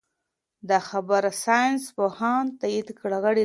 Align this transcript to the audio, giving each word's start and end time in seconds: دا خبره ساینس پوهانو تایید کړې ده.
دا 0.69 0.79
خبره 0.89 1.31
ساینس 1.43 1.83
پوهانو 1.95 2.51
تایید 2.59 2.87
کړې 2.99 3.17
ده. 3.23 3.29